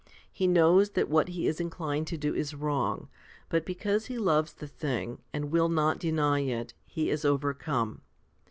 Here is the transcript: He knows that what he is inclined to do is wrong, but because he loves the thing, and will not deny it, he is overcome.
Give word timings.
He 0.31 0.47
knows 0.47 0.89
that 0.93 1.11
what 1.11 1.27
he 1.27 1.45
is 1.45 1.59
inclined 1.59 2.07
to 2.07 2.17
do 2.17 2.33
is 2.33 2.55
wrong, 2.55 3.07
but 3.49 3.67
because 3.67 4.07
he 4.07 4.17
loves 4.17 4.51
the 4.53 4.65
thing, 4.65 5.19
and 5.31 5.51
will 5.51 5.69
not 5.69 5.99
deny 5.99 6.39
it, 6.39 6.73
he 6.87 7.11
is 7.11 7.23
overcome. 7.23 8.01